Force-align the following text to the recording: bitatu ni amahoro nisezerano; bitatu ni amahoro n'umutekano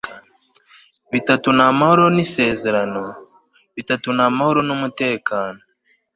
bitatu 1.11 1.47
ni 1.57 1.63
amahoro 1.69 2.03
nisezerano; 2.15 3.03
bitatu 3.75 4.07
ni 4.17 4.21
amahoro 4.27 4.59
n'umutekano 4.67 5.59